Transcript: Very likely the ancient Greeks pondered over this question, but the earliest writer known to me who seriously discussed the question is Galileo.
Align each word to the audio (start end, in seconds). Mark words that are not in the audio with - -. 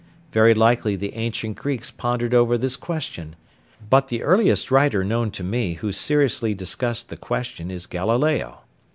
Very 0.31 0.55
likely 0.55 0.95
the 0.95 1.13
ancient 1.13 1.57
Greeks 1.57 1.91
pondered 1.91 2.33
over 2.33 2.57
this 2.57 2.75
question, 2.75 3.35
but 3.87 4.07
the 4.07 4.23
earliest 4.23 4.71
writer 4.71 5.03
known 5.03 5.29
to 5.29 5.43
me 5.43 5.75
who 5.75 5.91
seriously 5.91 6.55
discussed 6.55 7.09
the 7.09 7.17
question 7.17 7.69
is 7.69 7.85
Galileo. 7.85 8.61